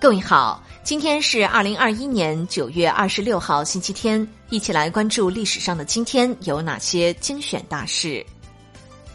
[0.00, 8.24] 各位好，今天是二零二一年九月二十六号，星期天，一起来关注历史上的今天有哪些精选大事。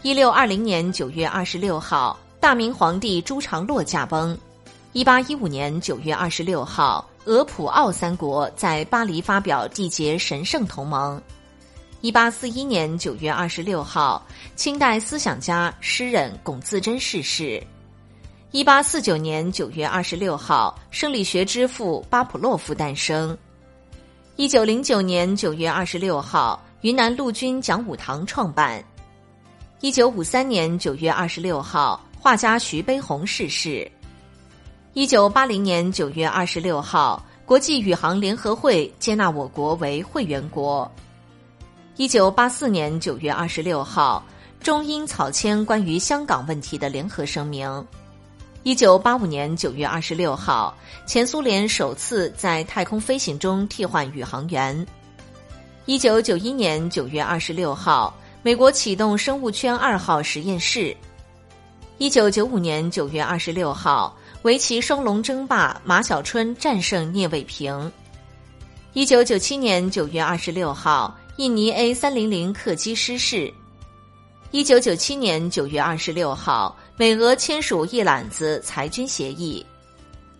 [0.02, 4.38] 一六二零年九月二十六号，大明皇帝朱常洛驾崩。
[4.92, 11.20] 一八一五年九月二十六号，俄普奥三国在巴黎发表缔结神圣同盟。
[12.00, 14.24] 一八四一年九月二十六号，
[14.54, 17.60] 清代思想家、诗人龚自珍逝世。
[18.52, 23.36] 一八四九年九月二十六号，生理学之父巴甫洛夫诞生。
[24.36, 28.82] 一九零九年九月二十六号，云南陆军讲武堂创办。
[29.80, 33.90] 一九五三年九月二十六号，画家徐悲鸿逝世。
[34.94, 40.90] 一九八零年九月二十六号，国际宇航联合会接纳我国为会员国。
[41.96, 44.24] 一九八四年九月二十六号，
[44.60, 47.84] 中英草签关于香港问题的联合声明。
[48.66, 50.76] 一九八五年九月二十六号，
[51.06, 54.84] 前苏联首次在太空飞行中替换宇航员。
[55.84, 60.92] 一九九一年九月二十六号，美国启动生物圈二号实验室。
[61.98, 67.92] 一九九五年九月二十六号，围棋双龙争霸，马晓春战胜聂卫平。
[68.94, 73.48] 一九九七年九月二十六号，印尼 A 三零零客机失事。
[74.50, 76.76] 一九九七年九月二十六号。
[76.98, 79.64] 美俄签署一揽子裁军协议。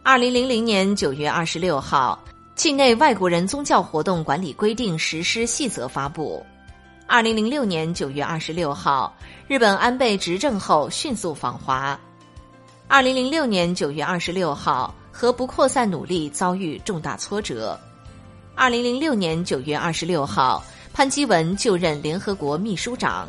[0.03, 2.19] 二零零零年九月二十六号，
[2.55, 6.43] 境内外国人宗教活动管理规定实施细则发布。
[7.07, 9.15] 二零零六年九月二十六号，
[9.47, 11.99] 日本安倍执政后迅速访华。
[12.89, 17.79] 二零零六年九月二十六号，核不扩散努力遭遇重大挫折。
[18.55, 23.29] 二零零六年九月二十六号，潘基文就任联合国秘书长。